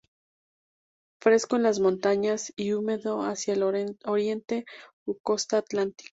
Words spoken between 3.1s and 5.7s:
hacia el oriente o Costa